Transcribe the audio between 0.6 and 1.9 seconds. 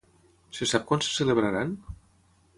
sap quan se celebraran?